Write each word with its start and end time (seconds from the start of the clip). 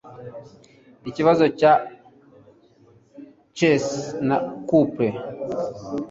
Ikibaho 1.09 1.45
cya 1.59 1.73
chaise 3.57 3.97
na 4.27 4.37
couple 4.69 5.07